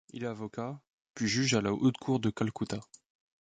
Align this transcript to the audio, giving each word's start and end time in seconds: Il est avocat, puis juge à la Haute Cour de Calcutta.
Il 0.13 0.23
est 0.23 0.27
avocat, 0.27 0.81
puis 1.13 1.27
juge 1.27 1.53
à 1.53 1.61
la 1.61 1.71
Haute 1.71 1.97
Cour 1.97 2.19
de 2.19 2.31
Calcutta. 2.31 2.79